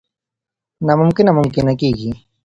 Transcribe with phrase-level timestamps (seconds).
[0.85, 2.09] نا ممکنه ممکنه کېږي.